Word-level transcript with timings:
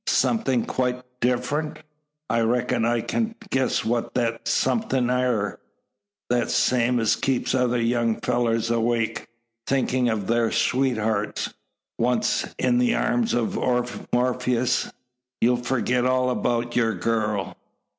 "Something 0.07 0.65
quite 0.65 1.03
diff'rent? 1.19 1.83
I 2.27 2.39
reck'n 2.41 2.85
I 2.85 3.01
kin 3.01 3.35
guess 3.51 3.85
what 3.85 4.15
thet 4.15 4.47
somethin' 4.47 5.11
air 5.11 5.59
the 6.27 6.49
same 6.49 6.99
as 6.99 7.15
keeps 7.15 7.53
other 7.53 7.79
young 7.79 8.19
fellurs 8.19 8.71
awake 8.71 9.27
thinkin' 9.67 10.09
o' 10.09 10.17
thar 10.19 10.49
sweethearts. 10.51 11.53
Once't 11.99 12.45
in 12.57 12.79
the 12.79 12.95
arms 12.95 13.35
o' 13.35 13.85
Morpheous, 14.11 14.91
ye'll 15.39 15.57
forgit 15.57 16.07
all 16.07 16.31
about 16.31 16.75
your 16.75 16.95
gurl. 16.95 17.55